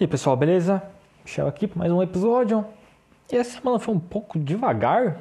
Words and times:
E 0.00 0.04
aí 0.04 0.08
pessoal, 0.08 0.34
beleza? 0.34 0.82
Michel 1.22 1.46
aqui 1.46 1.66
para 1.66 1.78
mais 1.78 1.92
um 1.92 2.02
episódio. 2.02 2.64
E 3.30 3.36
essa 3.36 3.60
semana 3.60 3.78
foi 3.78 3.94
um 3.94 4.00
pouco 4.00 4.38
devagar. 4.38 5.20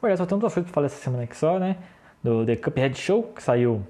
Verdade, 0.00 0.18
só 0.18 0.24
tem 0.24 0.38
duas 0.38 0.54
coisas 0.54 0.70
pra 0.70 0.74
falar 0.74 0.86
essa 0.86 1.02
semana 1.02 1.24
aqui 1.24 1.36
só, 1.36 1.58
né? 1.58 1.76
Do 2.22 2.46
The 2.46 2.54
Cuphead 2.54 2.96
Show, 2.96 3.24
que 3.34 3.42
saiu 3.42 3.84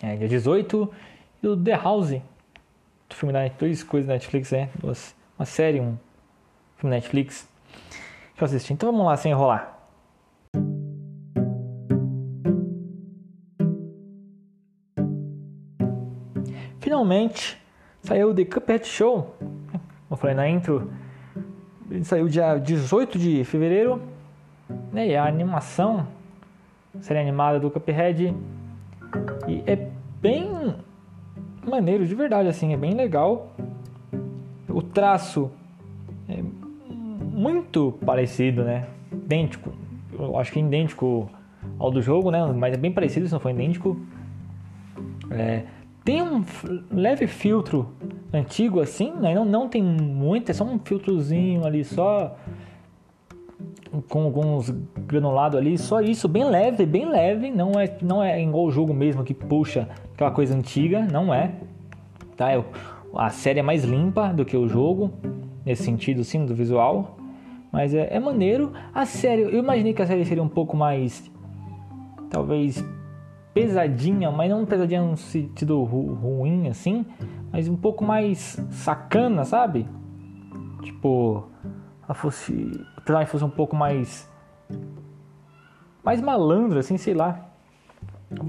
é, 0.00 0.14
dia 0.14 0.28
18, 0.28 0.94
e 1.42 1.46
do 1.48 1.56
The 1.56 1.74
House, 1.74 2.10
do 2.10 3.14
filme 3.16 3.32
da 3.32 3.48
duas 3.48 3.82
coisas 3.82 4.06
da 4.06 4.12
Netflix, 4.12 4.52
né? 4.52 4.70
Duas, 4.78 5.12
uma 5.36 5.44
série, 5.44 5.80
um 5.80 5.98
filme 6.76 6.94
da 6.94 7.00
Netflix. 7.00 7.48
Deixa 7.80 8.42
eu 8.42 8.44
assistir. 8.44 8.74
Então 8.74 8.92
vamos 8.92 9.06
lá, 9.06 9.16
sem 9.16 9.32
enrolar. 9.32 9.76
Finalmente 16.78 17.63
saiu 18.04 18.34
The 18.34 18.44
Cuphead 18.44 18.86
Show. 18.86 19.34
Como 19.40 19.80
eu 20.10 20.16
falei 20.16 20.36
na 20.36 20.48
intro, 20.48 20.90
ele 21.90 22.04
saiu 22.04 22.28
dia 22.28 22.56
18 22.58 23.18
de 23.18 23.44
fevereiro. 23.44 24.00
Né, 24.92 25.08
e 25.08 25.16
a 25.16 25.26
animação, 25.26 26.06
série 27.00 27.18
animada 27.18 27.58
do 27.58 27.70
Cuphead. 27.70 28.34
E 29.48 29.62
é 29.66 29.88
bem 30.20 30.76
maneiro, 31.66 32.06
de 32.06 32.14
verdade, 32.14 32.48
assim, 32.48 32.72
é 32.72 32.76
bem 32.76 32.94
legal. 32.94 33.54
O 34.68 34.82
traço 34.82 35.50
é 36.28 36.42
muito 36.92 37.98
parecido, 38.04 38.64
né? 38.64 38.86
Idêntico. 39.12 39.72
Eu 40.12 40.38
acho 40.38 40.52
que 40.52 40.58
é 40.58 40.62
idêntico 40.62 41.30
ao 41.78 41.90
do 41.90 42.00
jogo, 42.00 42.30
né? 42.30 42.44
Mas 42.52 42.74
é 42.74 42.76
bem 42.76 42.92
parecido, 42.92 43.26
se 43.26 43.32
não 43.32 43.40
for 43.40 43.50
idêntico. 43.50 43.96
É, 45.30 45.64
tem 46.04 46.22
um 46.22 46.44
leve 46.90 47.26
filtro 47.26 47.88
antigo 48.32 48.80
assim, 48.80 49.10
né? 49.12 49.34
não, 49.34 49.44
não 49.44 49.68
tem 49.68 49.82
muito, 49.82 50.50
é 50.50 50.52
só 50.52 50.64
um 50.64 50.78
filtrozinho 50.78 51.64
ali, 51.66 51.82
só 51.82 52.36
com 54.08 54.24
alguns 54.24 54.70
granulados 55.06 55.58
ali, 55.58 55.78
só 55.78 56.00
isso, 56.00 56.28
bem 56.28 56.44
leve, 56.44 56.84
bem 56.84 57.08
leve, 57.08 57.50
não 57.50 57.72
é, 57.78 57.96
não 58.02 58.22
é 58.22 58.42
igual 58.42 58.66
o 58.66 58.70
jogo 58.70 58.92
mesmo 58.92 59.24
que 59.24 59.32
puxa 59.32 59.88
aquela 60.12 60.30
coisa 60.30 60.54
antiga, 60.54 61.00
não 61.00 61.32
é, 61.32 61.52
tá? 62.36 62.52
É, 62.52 62.62
a 63.14 63.30
série 63.30 63.60
é 63.60 63.62
mais 63.62 63.84
limpa 63.84 64.28
do 64.28 64.44
que 64.44 64.56
o 64.56 64.68
jogo, 64.68 65.10
nesse 65.64 65.84
sentido 65.84 66.22
sim, 66.24 66.44
do 66.44 66.54
visual, 66.54 67.16
mas 67.72 67.94
é, 67.94 68.08
é 68.14 68.20
maneiro. 68.20 68.72
A 68.92 69.06
série, 69.06 69.42
eu 69.42 69.58
imaginei 69.58 69.94
que 69.94 70.02
a 70.02 70.06
série 70.06 70.24
seria 70.24 70.42
um 70.42 70.48
pouco 70.48 70.76
mais, 70.76 71.30
talvez 72.28 72.84
pesadinha, 73.54 74.32
mas 74.32 74.50
não 74.50 74.66
pesadinha 74.66 75.00
no 75.00 75.16
sentido 75.16 75.82
ru 75.84 76.12
ruim 76.12 76.68
assim, 76.68 77.06
mas 77.52 77.68
um 77.68 77.76
pouco 77.76 78.04
mais 78.04 78.60
sacana, 78.70 79.44
sabe? 79.44 79.86
Tipo, 80.82 81.48
ela 82.02 82.14
fosse, 82.14 82.52
o 82.52 83.00
personagem 83.00 83.30
fosse 83.30 83.44
um 83.44 83.50
pouco 83.50 83.76
mais 83.76 84.30
mais 86.02 86.20
malandro 86.20 86.80
assim, 86.80 86.98
sei 86.98 87.14
lá. 87.14 87.48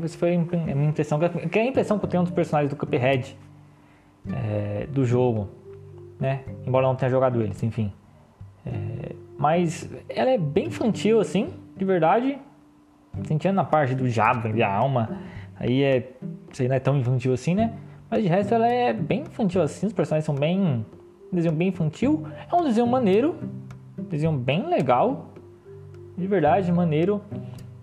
Essa 0.04 0.18
foi 0.18 0.36
a 0.36 0.76
minha 0.76 0.90
impressão, 0.90 1.20
que 1.20 1.60
é 1.60 1.62
a 1.62 1.66
impressão 1.66 2.00
que 2.00 2.06
eu 2.06 2.10
tenho 2.10 2.24
dos 2.24 2.32
personagens 2.32 2.74
do 2.74 2.76
Cuphead 2.76 3.38
é, 4.34 4.88
do 4.88 5.06
jogo, 5.06 5.48
né? 6.20 6.44
Embora 6.66 6.88
não 6.88 6.96
tenha 6.96 7.12
jogado 7.12 7.42
eles, 7.42 7.62
enfim. 7.62 7.94
É, 8.66 9.16
mas 9.38 9.88
ela 10.10 10.32
é 10.32 10.38
bem 10.40 10.66
infantil 10.68 11.20
assim, 11.20 11.54
de 11.78 11.86
verdade 11.86 12.40
sentindo 13.24 13.54
na 13.54 13.64
parte 13.64 13.96
do 13.96 14.08
diabo, 14.08 14.52
da 14.56 14.68
alma, 14.68 15.18
aí 15.60 15.84
é, 15.84 16.12
sei, 16.52 16.68
não 16.68 16.76
é 16.76 16.80
tão 16.80 16.98
infantil 16.98 17.34
assim, 17.34 17.56
né? 17.56 17.74
Mas 18.10 18.24
de 18.24 18.30
resto 18.30 18.54
ela 18.54 18.68
é 18.68 18.94
bem 18.94 19.22
infantil 19.22 19.62
assim, 19.62 19.88
os 19.88 19.94
personagens 19.94 20.26
são 20.26 20.36
bem, 20.36 20.86
um 21.32 21.36
desenho 21.36 21.56
bem 21.56 21.70
infantil, 21.70 22.26
é 22.52 22.56
um 22.56 22.64
desenho 22.64 22.88
maneiro, 22.88 23.36
um 23.98 24.04
desenho 24.04 24.34
bem 24.34 24.68
legal, 24.68 25.34
de 26.18 26.28
verdade, 26.28 26.72
maneiro. 26.72 27.22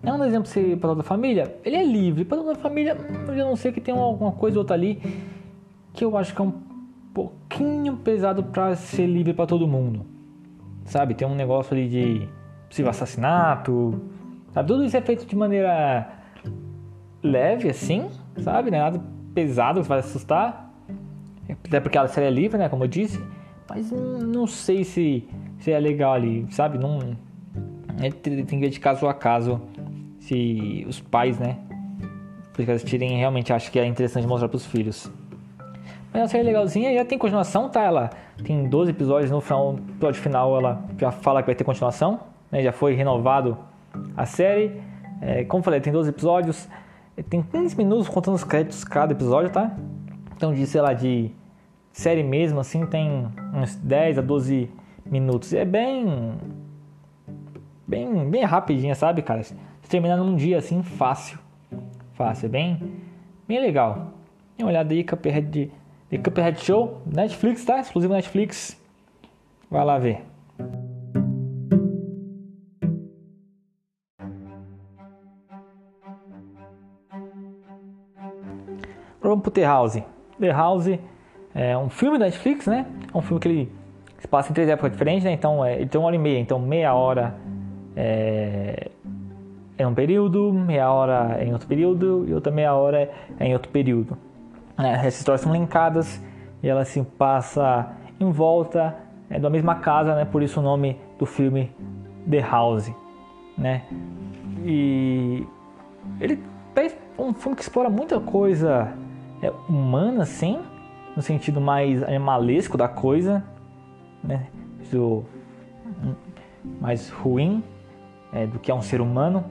É 0.01 0.11
um 0.11 0.19
desenho 0.19 0.41
pra 0.41 0.51
ser 0.51 0.77
para 0.77 0.89
toda 0.89 1.01
a 1.01 1.03
família? 1.03 1.55
Ele 1.63 1.77
é 1.77 1.83
livre, 1.83 2.25
para 2.25 2.37
toda 2.37 2.51
a 2.51 2.55
família, 2.55 2.97
eu 3.27 3.45
não 3.45 3.55
sei 3.55 3.71
que 3.71 3.79
tem 3.79 3.97
alguma 3.97 4.33
coisa 4.33 4.57
ou 4.57 4.61
outra 4.63 4.75
ali 4.75 5.01
que 5.93 6.03
eu 6.03 6.17
acho 6.17 6.33
que 6.33 6.41
é 6.41 6.43
um 6.43 6.53
pouquinho 7.13 7.95
pesado 7.97 8.43
para 8.43 8.75
ser 8.75 9.05
livre 9.05 9.33
para 9.33 9.45
todo 9.45 9.67
mundo. 9.67 10.05
Sabe, 10.85 11.13
tem 11.13 11.27
um 11.27 11.35
negócio 11.35 11.73
ali 11.73 11.87
de 11.87 12.27
possível 12.67 12.89
assassinato, 12.89 14.01
Sabe? 14.53 14.67
Tudo 14.67 14.85
isso 14.85 14.95
é 14.95 15.01
feito 15.01 15.25
de 15.25 15.35
maneira 15.35 16.07
leve, 17.21 17.69
assim, 17.69 18.09
sabe? 18.37 18.69
Não 18.69 18.77
é 18.77 18.81
nada 18.81 19.01
pesado 19.33 19.81
que 19.81 19.87
vai 19.87 19.99
assustar. 19.99 20.71
Até 21.65 21.79
porque 21.79 21.97
a 21.97 22.07
série 22.07 22.27
é 22.27 22.29
livre, 22.29 22.57
né? 22.57 22.69
Como 22.69 22.83
eu 22.83 22.87
disse. 22.87 23.21
Mas 23.69 23.91
não 23.91 24.45
sei 24.45 24.83
se, 24.83 25.27
se 25.59 25.71
é 25.71 25.79
legal 25.79 26.13
ali, 26.13 26.45
sabe? 26.51 26.77
Não, 26.77 26.99
tem 28.21 28.45
que 28.45 28.57
ver 28.57 28.69
de 28.69 28.79
caso 28.79 29.07
a 29.07 29.13
caso 29.13 29.61
se 30.19 30.85
os 30.87 30.99
pais, 30.99 31.39
né? 31.39 31.57
Porque 32.53 32.69
assistirem 32.69 33.17
realmente 33.17 33.51
acho 33.51 33.71
que 33.71 33.79
é 33.79 33.85
interessante 33.85 34.27
mostrar 34.27 34.47
para 34.47 34.57
os 34.57 34.65
filhos. 34.65 35.11
Mas 36.11 36.23
é 36.23 36.27
série 36.27 36.43
legalzinha 36.43 36.91
e 36.91 36.95
já 36.95 37.03
tem 37.03 37.17
continuação, 37.17 37.69
tá? 37.69 37.81
Ela 37.81 38.11
tem 38.43 38.69
12 38.69 38.91
episódios, 38.91 39.31
no 39.31 39.41
final, 39.41 39.79
episódio 39.89 40.21
final 40.21 40.55
ela 40.57 40.83
já 40.99 41.11
fala 41.11 41.41
que 41.41 41.47
vai 41.47 41.55
ter 41.55 41.63
continuação, 41.63 42.19
né? 42.51 42.61
Já 42.61 42.71
foi 42.71 42.93
renovado 42.93 43.57
a 44.15 44.25
série, 44.25 44.81
é, 45.21 45.43
como 45.43 45.63
falei, 45.63 45.79
tem 45.79 45.91
12 45.91 46.09
episódios, 46.09 46.67
tem 47.29 47.41
15 47.41 47.77
minutos 47.77 48.07
contando 48.07 48.35
os 48.35 48.43
créditos 48.43 48.83
cada 48.83 49.13
episódio, 49.13 49.51
tá? 49.51 49.75
Então, 50.35 50.53
de 50.53 50.65
sei 50.65 50.81
lá, 50.81 50.93
de 50.93 51.31
série 51.91 52.23
mesmo, 52.23 52.59
assim, 52.59 52.85
tem 52.85 53.27
uns 53.53 53.75
10 53.75 54.17
a 54.17 54.21
12 54.21 54.69
minutos. 55.05 55.53
É 55.53 55.63
bem. 55.63 56.33
Bem, 57.87 58.29
bem 58.29 58.43
rapidinha, 58.43 58.95
sabe, 58.95 59.21
cara? 59.21 59.43
Se 59.43 59.55
terminar 59.87 60.17
num 60.17 60.35
dia 60.35 60.57
assim, 60.57 60.81
fácil. 60.81 61.37
Fácil, 62.13 62.47
é 62.47 62.49
bem, 62.49 62.93
bem 63.47 63.59
legal. 63.59 64.13
Dê 64.57 64.63
uma 64.63 64.69
olhada 64.69 64.93
aí, 64.93 65.03
Cuphead, 65.03 65.71
The 66.09 66.17
Cuphead 66.17 66.63
Show, 66.63 67.01
Netflix, 67.05 67.65
tá? 67.65 67.79
Exclusivo 67.79 68.13
Netflix. 68.13 68.79
Vai 69.69 69.85
lá 69.85 69.97
ver. 69.97 70.23
Pro 79.43 79.51
The 79.51 79.65
House. 79.65 80.01
The 80.39 80.51
House 80.51 80.87
é 81.53 81.77
um 81.77 81.89
filme 81.89 82.17
da 82.17 82.25
Netflix, 82.25 82.65
né? 82.65 82.87
É 83.13 83.17
um 83.17 83.21
filme 83.21 83.39
que 83.39 83.47
ele 83.47 83.71
se 84.17 84.27
passa 84.27 84.51
em 84.51 84.53
três 84.53 84.69
épocas 84.69 84.91
diferentes, 84.91 85.23
né? 85.23 85.31
Então 85.31 85.63
é, 85.63 85.75
ele 85.75 85.85
tem 85.87 85.99
uma 85.99 86.07
hora 86.07 86.15
e 86.15 86.19
meia, 86.19 86.39
então 86.39 86.57
meia 86.57 86.93
hora 86.93 87.35
é, 87.95 88.89
é 89.77 89.85
um 89.85 89.93
período, 89.93 90.51
meia 90.51 90.91
hora 90.91 91.37
é 91.39 91.45
em 91.45 91.53
outro 91.53 91.67
período 91.67 92.25
e 92.27 92.33
outra 92.33 92.51
meia 92.51 92.73
hora 92.73 93.11
é 93.39 93.45
em 93.45 93.53
outro 93.53 93.69
período. 93.69 94.17
É, 94.79 94.93
essas 94.93 95.19
histórias 95.19 95.41
são 95.41 95.53
linkadas 95.53 96.23
e 96.63 96.67
ela 96.67 96.85
se 96.85 97.01
passa 97.03 97.91
em 98.19 98.31
volta 98.31 98.95
é, 99.29 99.37
da 99.39 99.49
mesma 99.49 99.75
casa, 99.75 100.15
né? 100.15 100.25
Por 100.25 100.41
isso 100.41 100.59
o 100.59 100.63
nome 100.63 100.97
do 101.19 101.25
filme 101.25 101.69
The 102.29 102.39
House, 102.39 102.91
né? 103.57 103.83
E 104.65 105.45
ele 106.19 106.41
é 106.75 107.21
um 107.21 107.33
filme 107.33 107.55
que 107.55 107.61
explora 107.61 107.89
muita 107.89 108.19
coisa 108.19 108.93
humana, 109.51 110.25
sim, 110.25 110.59
no 111.15 111.21
sentido 111.21 111.61
mais 111.61 112.03
animalesco 112.03 112.77
da 112.77 112.87
coisa, 112.87 113.43
né? 114.23 114.47
Do, 114.91 115.25
mais 116.79 117.09
ruim 117.09 117.63
é, 118.31 118.45
do 118.45 118.59
que 118.59 118.71
é 118.71 118.73
um 118.75 118.81
ser 118.81 119.01
humano, 119.01 119.43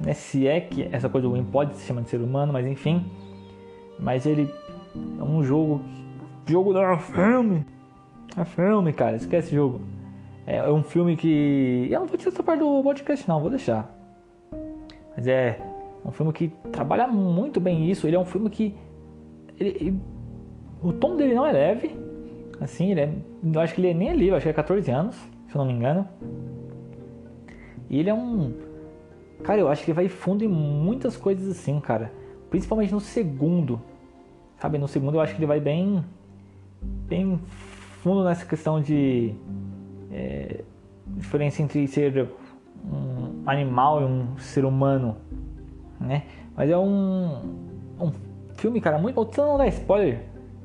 né? 0.00 0.12
Se 0.12 0.46
é 0.46 0.60
que 0.60 0.88
essa 0.92 1.08
coisa 1.08 1.28
ruim 1.28 1.44
pode 1.44 1.76
se 1.76 1.86
chamar 1.86 2.02
de 2.02 2.10
ser 2.10 2.20
humano, 2.20 2.52
mas 2.52 2.66
enfim. 2.66 3.04
Mas 3.98 4.26
ele 4.26 4.52
é 5.18 5.22
um 5.22 5.42
jogo, 5.42 5.80
jogo 6.46 6.72
da 6.72 6.96
filme, 6.98 7.64
é 8.36 8.44
filme, 8.44 8.92
cara, 8.92 9.16
esquece 9.16 9.48
esse 9.48 9.56
jogo. 9.56 9.80
É, 10.46 10.56
é 10.56 10.70
um 10.70 10.82
filme 10.82 11.16
que 11.16 11.88
eu 11.90 12.00
não 12.00 12.06
vou 12.06 12.18
tirar 12.18 12.32
essa 12.32 12.42
parte 12.42 12.60
do 12.60 12.82
podcast 12.82 13.26
não, 13.28 13.40
vou 13.40 13.50
deixar. 13.50 13.90
Mas 15.16 15.26
é 15.26 15.58
um 16.04 16.10
filme 16.10 16.32
que 16.32 16.48
trabalha 16.70 17.06
muito 17.06 17.60
bem 17.60 17.90
isso. 17.90 18.06
Ele 18.06 18.16
é 18.16 18.18
um 18.18 18.24
filme 18.24 18.50
que 18.50 18.74
ele, 19.58 19.70
ele, 19.80 20.00
o 20.82 20.92
tom 20.92 21.16
dele 21.16 21.34
não 21.34 21.46
é 21.46 21.52
leve. 21.52 21.96
Assim, 22.60 22.90
ele 22.90 23.00
é, 23.00 23.12
eu 23.42 23.60
acho 23.60 23.74
que 23.74 23.80
ele 23.80 23.88
é 23.88 23.94
nem 23.94 24.10
é 24.10 24.14
livre, 24.14 24.36
acho 24.36 24.44
que 24.44 24.50
é 24.50 24.52
14 24.52 24.90
anos, 24.90 25.16
se 25.48 25.54
eu 25.54 25.58
não 25.58 25.66
me 25.66 25.72
engano. 25.72 26.06
E 27.90 27.98
ele 27.98 28.10
é 28.10 28.14
um. 28.14 28.54
Cara, 29.42 29.60
eu 29.60 29.68
acho 29.68 29.84
que 29.84 29.90
ele 29.90 29.96
vai 29.96 30.08
fundo 30.08 30.44
em 30.44 30.48
muitas 30.48 31.16
coisas 31.16 31.48
assim, 31.48 31.78
cara. 31.80 32.12
Principalmente 32.50 32.92
no 32.92 33.00
segundo. 33.00 33.80
Sabe, 34.58 34.78
no 34.78 34.88
segundo 34.88 35.16
eu 35.16 35.20
acho 35.20 35.34
que 35.34 35.40
ele 35.40 35.46
vai 35.46 35.60
bem. 35.60 36.04
Bem 37.06 37.38
fundo 38.02 38.24
nessa 38.24 38.46
questão 38.46 38.80
de. 38.80 39.34
É, 40.10 40.62
diferença 41.06 41.62
entre 41.62 41.86
ser 41.86 42.28
um 42.84 43.42
animal 43.46 44.00
e 44.00 44.04
um 44.04 44.36
ser 44.38 44.64
humano, 44.64 45.16
né? 46.00 46.24
Mas 46.56 46.70
é 46.70 46.78
um, 46.78 47.56
um 48.00 48.12
filme, 48.64 48.80
cara, 48.80 48.96
muito. 48.96 49.22
Você 49.22 49.40
não 49.42 49.58
dá 49.58 49.66
spoiler 49.66 50.22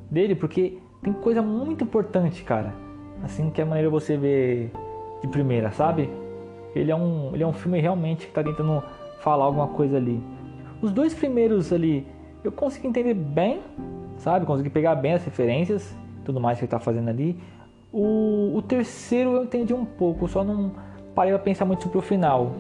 dele, 0.10 0.34
porque 0.34 0.78
tem 1.04 1.12
coisa 1.12 1.42
muito 1.42 1.84
importante, 1.84 2.44
cara. 2.44 2.74
Assim 3.22 3.50
que 3.50 3.62
é 3.62 3.66
maneira 3.66 3.90
você 3.90 4.16
ver 4.16 4.72
de 5.22 5.28
primeira, 5.28 5.70
sabe? 5.72 6.10
Ele 6.74 6.92
é 6.92 6.96
um, 6.96 7.32
ele 7.34 7.44
é 7.44 7.48
um 7.48 7.52
filme 7.52 7.82
realmente 7.82 8.28
que 8.28 8.32
tá 8.32 8.42
tentando 8.42 8.82
falar 9.20 9.44
alguma 9.44 9.68
coisa 9.68 9.98
ali. 9.98 10.24
Os 10.82 10.94
dois 10.94 11.14
primeiros 11.14 11.74
ali 11.74 12.08
eu 12.42 12.54
consegui 12.54 12.88
entender 12.88 13.14
bem, 13.14 13.60
sabe? 14.16 14.46
Consegui 14.46 14.70
pegar 14.70 14.96
bem 14.96 15.14
as 15.14 15.26
referências, 15.26 15.94
tudo 16.24 16.40
mais 16.40 16.58
que 16.58 16.64
ele 16.64 16.72
tá 16.72 16.80
fazendo 16.80 17.10
ali. 17.10 17.38
O, 17.92 18.56
o 18.56 18.62
terceiro 18.62 19.32
eu 19.32 19.44
entendi 19.44 19.74
um 19.74 19.84
pouco, 19.84 20.26
só 20.30 20.42
não 20.42 20.72
parei 21.14 21.34
pra 21.34 21.42
pensar 21.42 21.66
muito 21.66 21.84
sobre 21.84 21.98
o 21.98 22.02
final 22.02 22.54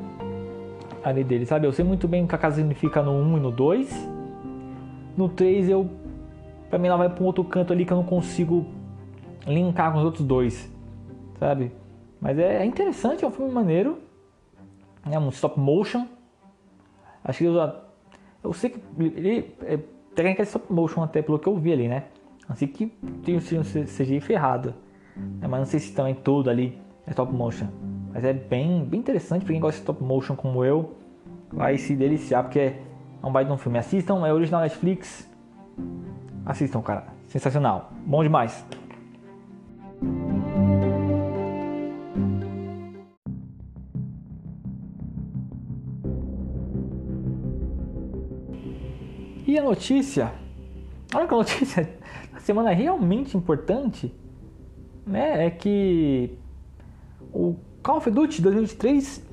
ali 1.01 1.24
dele, 1.24 1.45
sabe? 1.45 1.65
Eu 1.65 1.71
sei 1.71 1.86
muito 1.86 2.09
bem 2.09 2.25
o 2.25 2.27
que 2.27 2.36
a 2.36 2.38
casa 2.38 2.57
significa 2.57 3.01
no 3.01 3.12
1 3.12 3.38
e 3.38 3.39
no 3.39 3.51
2. 3.51 4.19
No 5.19 5.27
3 5.27 5.68
eu. 5.68 5.89
Pra 6.69 6.80
mim 6.80 6.88
ela 6.88 6.95
vai 6.95 7.10
pra 7.10 7.21
um 7.21 7.25
outro 7.25 7.44
canto 7.44 7.74
ali 7.74 7.86
que 7.86 7.92
eu 7.92 7.98
não 7.98 8.06
consigo 8.06 8.66
linkar 9.45 9.92
com 9.92 9.98
os 9.98 10.06
outros 10.06 10.25
dois, 10.25 10.71
sabe? 11.38 11.74
Mas 12.21 12.39
é, 12.39 12.62
é 12.62 12.66
interessante, 12.66 13.25
é 13.25 13.27
um 13.27 13.31
filme 13.31 13.51
maneiro. 13.51 14.00
É 15.12 15.19
um 15.19 15.27
stop 15.27 15.60
motion. 15.60 16.07
Acho 17.21 17.39
que 17.39 17.44
eu, 17.44 17.74
eu 18.42 18.54
sei 18.54 18.69
que 18.69 18.80
ele 18.98 19.54
é 19.63 19.77
técnica 20.16 20.44
de 20.44 20.48
stop 20.48 20.71
motion 20.71 21.04
até 21.04 21.22
pelo 21.22 21.38
que 21.38 21.50
eu 21.50 21.57
vi 21.57 21.74
ali, 21.74 21.89
né? 21.89 22.06
Assim 22.48 22.68
que 22.68 22.86
tem 23.25 23.36
um 23.36 23.42
CGI 23.42 24.22
ferrado. 24.22 24.74
Né? 25.18 25.50
Mas 25.50 25.60
não 25.60 25.65
sei 25.65 25.81
se 25.81 25.94
também 25.94 26.15
todo 26.15 26.50
ali 26.50 26.80
é 27.06 27.10
stop 27.10 27.33
motion. 27.33 27.68
Mas 28.13 28.24
é 28.24 28.31
bem, 28.31 28.86
bem 28.86 29.01
interessante 29.01 29.44
para 29.44 29.51
quem 29.51 29.60
gosta 29.60 29.80
de 29.80 29.81
stop 29.81 30.01
motion 30.01 30.38
como 30.38 30.63
eu. 30.63 30.95
Vai 31.51 31.77
se 31.77 31.94
deliciar 31.94 32.44
porque 32.44 32.88
é 33.21 33.25
um 33.25 33.31
baita 33.31 33.51
um 33.51 33.57
filme. 33.57 33.77
Assistam, 33.77 34.25
é 34.25 34.33
original 34.33 34.62
Netflix. 34.62 35.30
Assistam, 36.45 36.81
cara. 36.81 37.07
Sensacional. 37.27 37.92
Bom 38.06 38.24
demais. 38.24 38.66
E 49.45 49.57
a 49.57 49.63
notícia, 49.63 50.31
olha 51.13 51.27
que 51.27 51.33
notícia 51.33 51.89
da 52.31 52.39
semana 52.39 52.72
realmente 52.72 53.36
importante, 53.36 54.13
né, 55.06 55.48
é 55.48 55.50
que 55.50 56.38
o 57.33 57.56
Call 57.81 57.98
of 57.98 58.12
Duty 58.12 58.44
2023 58.44 59.25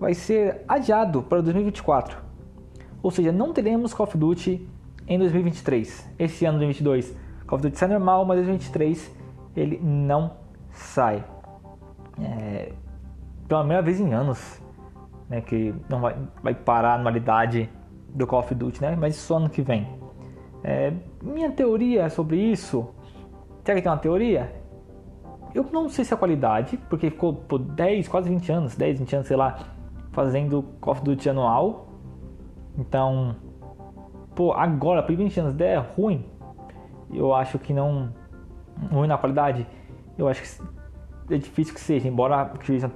vai 0.00 0.14
ser 0.14 0.64
adiado 0.66 1.22
para 1.22 1.40
2024. 1.40 2.21
Ou 3.02 3.10
seja, 3.10 3.32
não 3.32 3.52
teremos 3.52 3.92
Call 3.92 4.06
of 4.06 4.16
Duty 4.16 4.68
em 5.06 5.18
2023. 5.18 6.10
Esse 6.18 6.44
ano 6.46 6.58
2022, 6.58 7.16
Call 7.46 7.58
of 7.58 7.62
Duty 7.62 7.78
sai 7.78 7.88
normal, 7.88 8.24
mas 8.24 8.36
2023 8.36 9.14
ele 9.56 9.80
não 9.82 10.32
sai. 10.70 11.24
É, 12.20 12.72
pela 13.48 13.60
primeira 13.60 13.82
vez 13.82 14.00
em 14.00 14.12
anos, 14.12 14.62
né, 15.28 15.40
que 15.40 15.74
não 15.88 16.00
vai, 16.00 16.16
vai 16.42 16.54
parar 16.54 16.92
a 16.92 16.94
anualidade 16.94 17.68
do 18.08 18.26
Call 18.26 18.40
of 18.40 18.54
Duty, 18.54 18.82
né? 18.82 18.96
Mas 18.98 19.16
isso 19.16 19.34
ano 19.34 19.48
que 19.48 19.62
vem. 19.62 19.86
É, 20.62 20.92
minha 21.22 21.50
teoria 21.50 22.08
sobre 22.08 22.36
isso, 22.36 22.88
será 23.64 23.76
que 23.76 23.82
tem 23.82 23.90
uma 23.90 23.98
teoria? 23.98 24.52
Eu 25.54 25.66
não 25.72 25.88
sei 25.88 26.04
se 26.04 26.14
é 26.14 26.16
a 26.16 26.18
qualidade, 26.18 26.78
porque 26.88 27.10
ficou 27.10 27.34
por 27.34 27.58
10, 27.58 28.08
quase 28.08 28.28
20 28.28 28.52
anos, 28.52 28.76
10, 28.76 29.00
20 29.00 29.16
anos, 29.16 29.28
sei 29.28 29.36
lá, 29.36 29.58
fazendo 30.12 30.62
Call 30.80 30.94
of 30.94 31.02
Duty 31.02 31.28
anual. 31.28 31.88
Então, 32.76 33.36
pô, 34.34 34.52
agora, 34.52 35.02
por 35.02 35.14
20 35.14 35.40
anos, 35.40 35.54
der 35.54 35.78
ruim, 35.78 36.24
eu 37.12 37.34
acho 37.34 37.58
que 37.58 37.72
não. 37.72 38.12
ruim 38.90 39.06
na 39.06 39.18
qualidade, 39.18 39.66
eu 40.16 40.28
acho 40.28 40.42
que 40.42 41.34
é 41.34 41.38
difícil 41.38 41.74
que 41.74 41.80
seja, 41.80 42.08
embora 42.08 42.36
a 42.36 42.42
Activision 42.42 42.90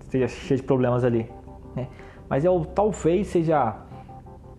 esteja 0.00 0.28
cheio 0.28 0.60
de 0.60 0.66
problemas 0.66 1.04
ali. 1.04 1.30
Né? 1.74 1.88
Mas 2.28 2.44
é 2.44 2.50
o 2.50 2.64
talvez 2.64 3.28
seja 3.28 3.76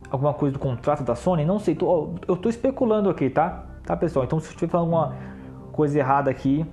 alguma 0.10 0.34
coisa 0.34 0.54
do 0.54 0.60
contrato 0.60 1.04
da 1.04 1.16
Sony, 1.16 1.46
não 1.46 1.60
sei, 1.60 1.76
tô, 1.76 2.16
eu 2.28 2.36
estou 2.36 2.50
especulando 2.50 3.10
aqui, 3.10 3.30
tá? 3.30 3.66
Tá, 3.86 3.96
pessoal? 3.96 4.26
Então 4.26 4.40
se 4.40 4.48
eu 4.48 4.52
estiver 4.52 4.72
falando 4.72 4.94
alguma 4.94 5.16
coisa 5.72 6.00
errada 6.00 6.32
aqui, 6.32 6.66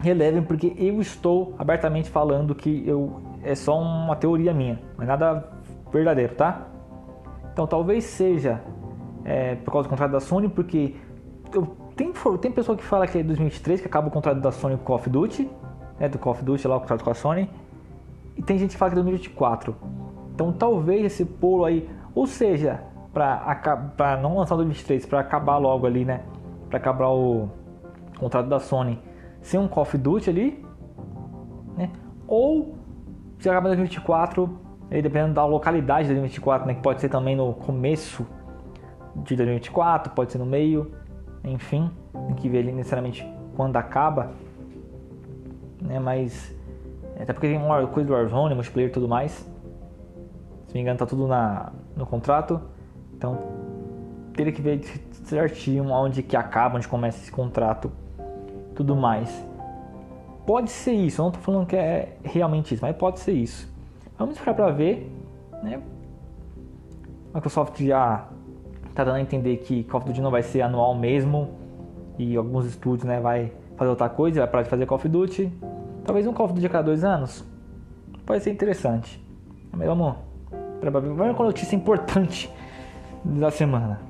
relevem 0.00 0.42
porque 0.42 0.74
eu 0.76 1.00
estou 1.00 1.54
abertamente 1.58 2.10
falando 2.10 2.54
que 2.54 2.86
eu 2.86 3.20
é 3.42 3.54
só 3.54 3.80
uma 3.80 4.16
teoria 4.16 4.52
minha, 4.52 4.80
mas 4.96 5.06
nada 5.06 5.48
verdadeiro, 5.92 6.34
tá? 6.34 6.66
Então 7.56 7.66
talvez 7.66 8.04
seja 8.04 8.60
é, 9.24 9.54
por 9.54 9.72
causa 9.72 9.88
do 9.88 9.90
contrato 9.90 10.12
da 10.12 10.20
Sony, 10.20 10.46
porque 10.46 10.94
eu, 11.54 11.66
tem, 11.96 12.12
tem 12.38 12.52
pessoa 12.52 12.76
que 12.76 12.84
fala 12.84 13.06
que 13.06 13.16
é 13.16 13.22
2023 13.22 13.80
que 13.80 13.86
acaba 13.86 14.08
o 14.08 14.10
contrato 14.10 14.42
da 14.42 14.52
Sony 14.52 14.76
com 14.76 14.84
Call 14.84 14.96
of 14.96 15.08
Duty, 15.08 15.50
né, 15.98 16.06
do 16.06 16.18
Call 16.18 16.34
of 16.34 16.44
Duty 16.44 16.68
lá 16.68 16.76
o 16.76 16.80
contrato 16.80 17.02
com 17.02 17.08
a 17.08 17.14
Sony, 17.14 17.48
e 18.36 18.42
tem 18.42 18.58
gente 18.58 18.72
que 18.72 18.76
fala 18.76 18.90
que 18.90 18.98
é 18.98 19.00
2024. 19.00 19.74
Então 20.34 20.52
talvez 20.52 21.06
esse 21.06 21.24
pulo 21.24 21.64
aí 21.64 21.88
ou 22.14 22.26
seja, 22.26 22.82
para 23.10 24.18
não 24.20 24.36
lançar 24.36 24.54
o 24.54 24.58
2023, 24.58 25.06
para 25.06 25.20
acabar 25.20 25.56
logo 25.56 25.86
ali, 25.86 26.04
né? 26.04 26.24
Para 26.68 26.76
acabar 26.76 27.08
o 27.08 27.48
contrato 28.18 28.50
da 28.50 28.60
Sony 28.60 29.00
sem 29.40 29.58
um 29.58 29.66
Call 29.66 29.84
of 29.84 29.96
Duty 29.96 30.28
ali, 30.28 30.66
né? 31.74 31.90
Ou 32.28 32.74
se 33.38 33.48
acabar 33.48 33.68
em 33.68 33.76
2024, 33.76 34.65
aí 34.90 35.02
dependendo 35.02 35.34
da 35.34 35.44
localidade 35.44 36.08
de 36.08 36.14
2024, 36.14 36.66
né? 36.66 36.74
Que 36.74 36.82
pode 36.82 37.00
ser 37.00 37.08
também 37.08 37.36
no 37.36 37.52
começo 37.54 38.26
de 39.16 39.36
2024, 39.36 40.12
pode 40.12 40.32
ser 40.32 40.38
no 40.38 40.46
meio, 40.46 40.92
enfim, 41.44 41.90
tem 42.26 42.34
que 42.34 42.48
ver 42.48 42.58
ali 42.58 42.72
necessariamente 42.72 43.26
quando 43.56 43.76
acaba, 43.76 44.32
né? 45.80 45.98
Mas 45.98 46.54
até 47.18 47.32
porque 47.32 47.48
tem 47.48 47.56
uma 47.56 47.86
coisa 47.86 48.06
do 48.06 48.12
Warzone, 48.12 48.54
multiplayer 48.54 48.90
e 48.90 48.92
tudo 48.92 49.08
mais. 49.08 49.32
Se 50.66 50.74
me 50.74 50.80
engano, 50.80 50.98
tá 50.98 51.06
tudo 51.06 51.26
na, 51.26 51.72
no 51.96 52.04
contrato. 52.04 52.60
Então 53.14 53.38
teria 54.34 54.52
que 54.52 54.60
ver 54.60 54.84
certinho 55.24 55.88
onde 55.90 56.22
que 56.22 56.36
acaba, 56.36 56.76
onde 56.76 56.86
começa 56.86 57.18
esse 57.22 57.32
contrato, 57.32 57.90
tudo 58.74 58.94
mais. 58.94 59.44
Pode 60.46 60.70
ser 60.70 60.92
isso, 60.92 61.20
não 61.20 61.30
estou 61.30 61.42
falando 61.42 61.66
que 61.66 61.74
é 61.74 62.18
realmente 62.22 62.74
isso, 62.74 62.84
mas 62.84 62.94
pode 62.94 63.18
ser 63.18 63.32
isso. 63.32 63.74
Vamos 64.18 64.36
esperar 64.36 64.54
para 64.54 64.70
ver, 64.70 65.10
né? 65.62 65.80
Microsoft 67.34 67.82
já 67.82 68.28
está 68.88 69.04
dando 69.04 69.16
a 69.16 69.20
entender 69.20 69.58
que 69.58 69.84
Call 69.84 70.00
of 70.00 70.08
Duty 70.08 70.20
não 70.20 70.30
vai 70.30 70.42
ser 70.42 70.62
anual 70.62 70.94
mesmo 70.94 71.50
e 72.18 72.34
alguns 72.36 72.64
estúdios, 72.64 73.04
né, 73.04 73.20
vai 73.20 73.52
fazer 73.76 73.90
outra 73.90 74.08
coisa, 74.08 74.40
vai 74.40 74.48
parar 74.48 74.62
de 74.62 74.70
fazer 74.70 74.86
Call 74.86 74.96
of 74.96 75.08
Duty. 75.08 75.52
Talvez 76.04 76.26
um 76.26 76.32
Call 76.32 76.46
of 76.46 76.54
Duty 76.54 76.66
a 76.66 76.70
cada 76.70 76.84
dois 76.84 77.04
anos. 77.04 77.44
Pode 78.24 78.42
ser 78.42 78.52
interessante. 78.52 79.22
Mas 79.70 79.86
vamos 79.86 80.14
Vamos 80.80 81.36
com 81.36 81.42
a 81.42 81.46
notícia 81.46 81.74
importante 81.74 82.50
da 83.24 83.50
semana. 83.50 84.00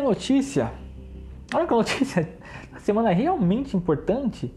A 0.00 0.04
notícia, 0.04 0.72
olha 1.54 1.66
que 1.66 1.72
notícia 1.72 2.28
da 2.72 2.80
semana 2.80 3.10
realmente 3.10 3.76
importante, 3.76 4.52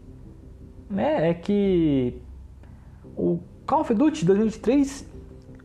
né, 0.88 1.30
é 1.30 1.34
que 1.34 2.20
o 3.16 3.40
Call 3.66 3.80
of 3.80 3.94
Duty 3.94 4.24
2023 4.24 5.10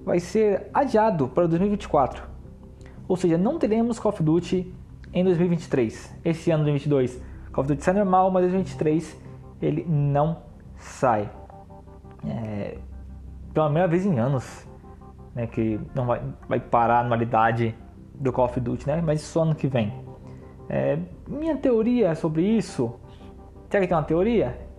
vai 0.03 0.19
ser 0.19 0.69
adiado 0.73 1.27
para 1.27 1.47
2024. 1.47 2.23
Ou 3.07 3.17
seja, 3.17 3.37
não 3.37 3.57
teremos 3.57 3.99
Call 3.99 4.11
of 4.11 4.23
Duty 4.23 4.73
em 5.13 5.23
2023. 5.23 6.15
Esse 6.23 6.51
ano 6.51 6.63
2022, 6.63 7.21
Call 7.51 7.63
of 7.63 7.73
Duty 7.73 7.83
sai 7.83 7.93
normal, 7.95 8.31
mas 8.31 8.43
2023 8.43 9.17
ele 9.61 9.85
não 9.87 10.43
sai. 10.77 11.29
É, 12.25 12.77
pela 13.53 13.65
primeira 13.65 13.87
vez 13.87 14.05
em 14.05 14.19
anos, 14.19 14.67
né, 15.33 15.47
que 15.47 15.79
não 15.95 16.05
vai, 16.05 16.21
vai 16.47 16.59
parar 16.59 16.97
a 16.97 16.99
anualidade 17.01 17.75
do 18.19 18.31
Call 18.31 18.45
of 18.45 18.59
Duty, 18.59 18.87
né, 18.87 19.01
mas 19.03 19.21
isso 19.21 19.39
ano 19.39 19.55
que 19.55 19.67
vem. 19.67 19.93
É, 20.67 20.99
minha 21.27 21.57
teoria 21.57 22.13
sobre 22.13 22.43
isso, 22.43 22.93
será 23.69 23.81
que 23.81 23.87
tem 23.87 23.97
uma 23.97 24.03
teoria? 24.03 24.69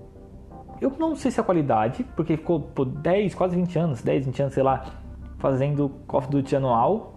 Eu 0.81 0.93
não 0.99 1.15
sei 1.15 1.31
se 1.31 1.41
é 1.41 1.43
a 1.43 1.45
qualidade, 1.45 2.05
porque 2.17 2.37
ficou 2.37 2.61
por 2.61 2.87
10, 2.87 3.35
quase 3.35 3.57
20 3.57 3.79
anos, 3.79 4.03
10, 4.03 4.27
20 4.27 4.43
anos, 4.43 4.55
sei 4.55 4.63
lá, 4.63 4.85
fazendo 5.39 5.91
Call 6.07 6.21
of 6.21 6.31
Duty 6.31 6.57
anual. 6.57 7.15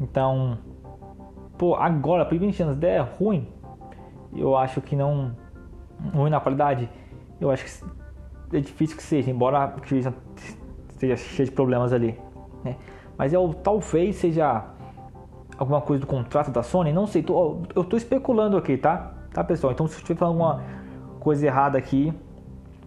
Então, 0.00 0.58
pô, 1.56 1.74
agora, 1.74 2.24
por 2.24 2.36
20 2.36 2.62
anos, 2.62 2.76
der 2.76 3.00
ruim, 3.00 3.48
eu 4.34 4.56
acho 4.56 4.80
que 4.80 4.96
não. 4.96 5.34
ruim 6.12 6.28
na 6.28 6.40
qualidade, 6.40 6.88
eu 7.40 7.50
acho 7.50 7.64
que 7.64 8.56
é 8.56 8.60
difícil 8.60 8.96
que 8.96 9.02
seja, 9.02 9.30
embora 9.30 9.58
a 9.58 9.64
Activision 9.64 10.12
esteja 10.88 11.44
de 11.44 11.50
problemas 11.50 11.92
ali. 11.92 12.18
Né? 12.64 12.76
Mas 13.16 13.32
é 13.32 13.38
o 13.38 13.54
talvez 13.54 14.16
seja 14.16 14.64
alguma 15.58 15.80
coisa 15.80 16.00
do 16.00 16.06
contrato 16.06 16.50
da 16.50 16.62
Sony, 16.62 16.92
não 16.92 17.06
sei, 17.06 17.22
tô, 17.22 17.62
eu 17.74 17.82
estou 17.82 17.96
especulando 17.96 18.56
aqui, 18.56 18.76
tá? 18.76 19.12
Tá, 19.32 19.42
pessoal? 19.44 19.72
Então 19.72 19.86
se 19.86 19.94
eu 19.94 19.98
estiver 19.98 20.18
falando 20.18 20.40
alguma 20.40 20.62
coisa 21.20 21.46
errada 21.46 21.76
aqui, 21.78 22.12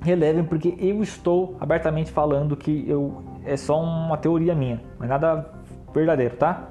relevem 0.01 0.43
porque 0.43 0.75
eu 0.79 1.01
estou 1.03 1.55
abertamente 1.59 2.11
falando 2.11 2.55
que 2.55 2.85
eu 2.88 3.23
é 3.45 3.57
só 3.57 3.81
uma 3.81 4.17
teoria 4.17 4.53
minha, 4.53 4.81
não 4.97 5.05
é 5.05 5.09
nada 5.09 5.49
verdadeiro, 5.93 6.35
tá? 6.35 6.69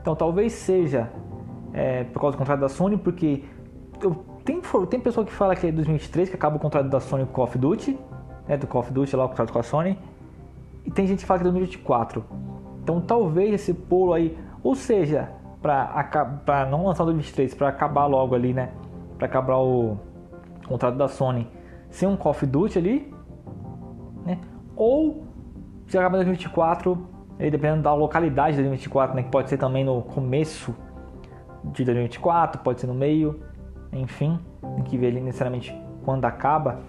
Então 0.00 0.14
talvez 0.14 0.52
seja 0.52 1.10
é, 1.72 2.04
por 2.04 2.20
causa 2.20 2.36
do 2.36 2.38
contrato 2.38 2.60
da 2.60 2.68
Sony, 2.68 2.96
porque 2.96 3.44
eu, 4.02 4.14
tem, 4.44 4.60
tem 4.88 5.00
pessoa 5.00 5.26
que 5.26 5.32
fala 5.32 5.56
que 5.56 5.66
é 5.66 5.72
2023 5.72 6.28
que 6.28 6.34
acaba 6.34 6.56
o 6.56 6.58
contrato 6.58 6.88
da 6.88 7.00
Sony 7.00 7.24
com 7.24 7.30
o 7.30 7.34
Call 7.34 7.44
of 7.44 7.58
Duty, 7.58 7.98
né, 8.46 8.56
do 8.56 8.66
Call 8.66 8.82
of 8.82 8.92
Duty 8.92 9.16
lá, 9.16 9.24
o 9.24 9.28
contrato 9.28 9.52
com 9.52 9.58
a 9.58 9.62
Sony, 9.62 9.98
e 10.84 10.90
tem 10.90 11.06
gente 11.06 11.20
que 11.20 11.26
fala 11.26 11.40
que 11.40 11.42
é 11.42 11.50
2024. 11.50 12.24
Então 12.82 13.00
talvez 13.00 13.52
esse 13.54 13.74
pulo 13.74 14.12
aí, 14.12 14.38
ou 14.66 14.74
seja, 14.74 15.30
para 15.62 16.66
não 16.68 16.86
lançar 16.86 17.04
o 17.04 17.06
2023, 17.06 17.54
para 17.54 17.68
acabar 17.68 18.06
logo 18.06 18.34
ali, 18.34 18.52
né, 18.52 18.70
para 19.16 19.26
acabar 19.26 19.58
o 19.58 19.96
contrato 20.66 20.96
da 20.96 21.06
Sony 21.06 21.48
sem 21.88 22.08
um 22.08 22.16
Call 22.16 22.32
of 22.32 22.44
Duty 22.44 22.76
ali, 22.76 23.14
né, 24.24 24.40
ou 24.74 25.24
se 25.86 25.96
acabar 25.96 26.16
em 26.16 26.24
2024, 26.24 26.98
aí 27.38 27.48
dependendo 27.48 27.82
da 27.82 27.94
localidade 27.94 28.56
de 28.56 28.62
2024, 28.62 29.14
né, 29.14 29.22
que 29.22 29.30
pode 29.30 29.48
ser 29.48 29.56
também 29.56 29.84
no 29.84 30.02
começo 30.02 30.74
de 31.62 31.84
2024, 31.84 32.60
pode 32.62 32.80
ser 32.80 32.88
no 32.88 32.94
meio, 32.94 33.40
enfim, 33.92 34.40
tem 34.74 34.82
que 34.82 34.98
ver 34.98 35.06
ali 35.06 35.20
necessariamente 35.20 35.72
quando 36.04 36.24
acaba, 36.24 36.80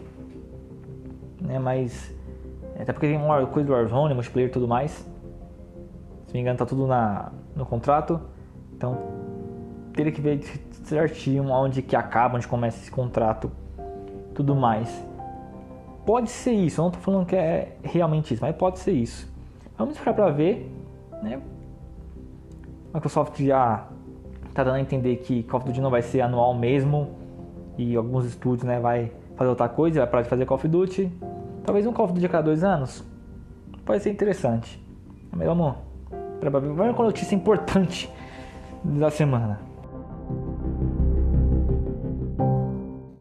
né? 1.39 1.60
Mas 1.60 2.12
até 2.79 2.91
porque 2.91 3.07
tem 3.07 3.17
uma 3.17 3.46
coisa 3.46 3.67
do 3.67 3.74
Warzone, 3.74 4.15
multiplayer 4.15 4.50
e 4.50 4.51
tudo 4.51 4.67
mais. 4.67 5.07
Me 6.38 6.41
engano, 6.41 6.56
tá 6.56 6.67
tudo 6.67 6.86
na, 6.86 7.32
no 7.56 7.65
contrato. 7.65 8.22
Então 8.72 8.96
teria 9.91 10.12
que 10.12 10.22
ver 10.22 10.39
certinho 10.84 11.50
onde 11.50 11.82
que 11.82 11.96
acaba, 11.96 12.38
onde 12.38 12.48
começa 12.48 12.77
esse 12.77 12.91
contrato, 12.91 13.51
tudo 14.36 14.56
mais. 14.56 15.03
Pode 16.06 16.29
ser 16.29 16.51
isso, 16.51 16.79
eu 16.79 16.84
não 16.84 16.91
tô 16.91 17.00
falando 17.00 17.25
que 17.25 17.36
é 17.36 17.75
realmente 17.82 18.36
isso, 18.36 18.44
mas 18.44 18.56
pode 18.56 18.77
ser 18.77 18.91
isso. 18.91 19.27
Vamos 19.75 19.96
esperar 19.96 20.13
para 20.13 20.29
ver, 20.29 20.72
né? 21.24 21.41
Microsoft 22.94 23.41
já 23.41 23.88
tá 24.53 24.63
dando 24.63 24.75
a 24.75 24.79
entender 24.79 25.15
que 25.15 25.41
Call 25.41 25.60
of 25.60 25.67
Duty 25.67 25.82
não 25.82 25.89
vai 25.89 26.03
ser 26.03 26.22
anual 26.22 26.53
mesmo 26.53 27.15
e 27.79 27.96
alguns 27.96 28.25
estúdios, 28.25 28.63
né, 28.63 28.79
vai 28.79 29.12
fazer 29.36 29.50
outra 29.50 29.67
coisa, 29.67 30.01
vai 30.01 30.08
parar 30.08 30.22
de 30.22 30.29
fazer 30.29 30.46
Call 30.46 30.58
of 30.58 30.67
Duty. 30.67 31.12
Talvez 31.65 31.88
um 31.88 31.94
Call 31.94 32.06
of 32.06 32.13
Duty 32.13 32.27
a 32.27 32.29
cada 32.29 32.44
dois 32.44 32.63
anos. 32.63 33.03
Pode 33.84 34.03
ser 34.03 34.12
interessante. 34.12 34.79
Mas 35.32 35.48
vamos 35.48 35.87
para 36.39 36.60
ver 36.60 36.70
uma 36.70 36.91
notícia 36.91 37.36
importante 37.36 38.10
da 38.84 39.10
semana. 39.10 39.67